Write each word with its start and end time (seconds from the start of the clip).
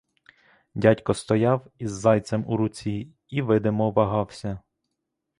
Дядько 0.75 1.13
стояв 1.13 1.67
із 1.79 1.91
зайцем 1.91 2.45
у 2.47 2.57
руці 2.57 3.13
і 3.29 3.41
видимо 3.41 3.91
вагався. 3.91 4.59